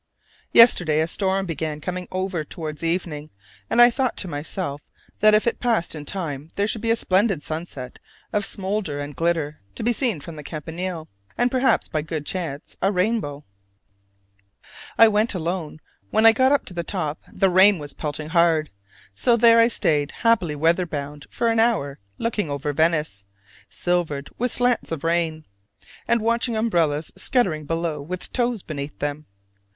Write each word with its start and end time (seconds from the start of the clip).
Yesterday 0.51 0.99
a 1.01 1.07
storm 1.07 1.45
began 1.45 1.79
coming 1.79 2.07
over 2.11 2.43
towards 2.43 2.83
evening, 2.83 3.29
and 3.69 3.79
I 3.79 3.91
thought 3.91 4.17
to 4.17 4.27
myself 4.27 4.89
that 5.19 5.35
if 5.35 5.45
it 5.45 5.59
passed 5.59 5.93
in 5.93 6.05
time 6.05 6.49
there 6.55 6.67
should 6.67 6.81
be 6.81 6.89
a 6.89 6.95
splendid 6.95 7.43
sunset 7.43 7.99
of 8.33 8.43
smolder 8.43 8.99
and 8.99 9.15
glitter 9.15 9.59
to 9.75 9.83
be 9.83 9.93
seen 9.93 10.19
from 10.19 10.37
the 10.37 10.43
Campanile, 10.43 11.07
and 11.37 11.51
perhaps 11.51 11.87
by 11.87 12.01
good 12.01 12.25
chance 12.25 12.75
a 12.81 12.91
rainbow. 12.91 13.45
I 14.97 15.07
went 15.07 15.35
alone: 15.35 15.79
when 16.09 16.25
I 16.25 16.31
got 16.31 16.65
to 16.65 16.73
the 16.73 16.83
top 16.83 17.19
the 17.31 17.51
rain 17.51 17.77
was 17.77 17.93
pelting 17.93 18.29
hard; 18.29 18.71
so 19.13 19.37
there 19.37 19.59
I 19.59 19.67
stayed 19.67 20.09
happily 20.23 20.55
weather 20.55 20.87
bound 20.87 21.27
for 21.29 21.47
an 21.47 21.59
hour 21.59 21.99
looking 22.17 22.49
over 22.49 22.73
Venice 22.73 23.23
"silvered 23.69 24.31
with 24.39 24.51
slants 24.51 24.91
of 24.91 25.03
rain," 25.03 25.45
and 26.07 26.21
watching 26.23 26.55
umbrellas 26.55 27.11
scuttering 27.15 27.65
below 27.67 28.01
with 28.01 28.33
toes 28.33 28.63
beneath 28.63 28.97
them. 28.97 29.27